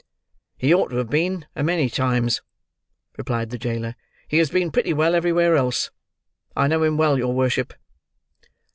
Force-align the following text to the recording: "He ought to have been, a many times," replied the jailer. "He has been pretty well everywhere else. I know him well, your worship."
"He 0.57 0.73
ought 0.73 0.87
to 0.87 0.95
have 0.95 1.11
been, 1.11 1.45
a 1.55 1.61
many 1.63 1.87
times," 1.87 2.41
replied 3.19 3.51
the 3.51 3.59
jailer. 3.59 3.93
"He 4.27 4.39
has 4.39 4.49
been 4.49 4.71
pretty 4.71 4.93
well 4.93 5.13
everywhere 5.13 5.55
else. 5.55 5.91
I 6.55 6.65
know 6.65 6.81
him 6.81 6.97
well, 6.97 7.19
your 7.19 7.33
worship." 7.35 7.71